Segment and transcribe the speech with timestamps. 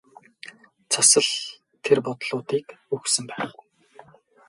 [0.91, 1.27] Цас л
[1.83, 2.65] тэр бодлуудыг
[2.95, 3.51] өгсөн байх.